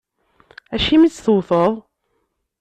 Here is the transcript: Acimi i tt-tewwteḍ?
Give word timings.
Acimi 0.75 1.05
i 1.05 1.09
tt-tewwteḍ? 1.09 1.73